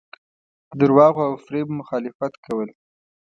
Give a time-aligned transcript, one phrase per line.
[0.69, 2.69] د درواغو او فریب مخالفت کول.